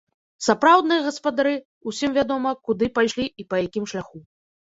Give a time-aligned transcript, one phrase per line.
[0.45, 1.51] Сапраўдныя гаспадары,
[1.91, 4.17] усім вядома, куды пайшлі і па якім шляху.